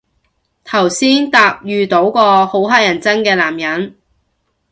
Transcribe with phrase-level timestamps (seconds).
[0.63, 3.93] 頭先搭遇到個好乞人憎嘅男人